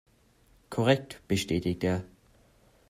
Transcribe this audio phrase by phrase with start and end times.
[0.71, 2.03] Korrekt, bestätigt er.